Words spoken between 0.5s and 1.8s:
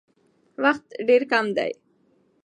وخت ډېر کم دی.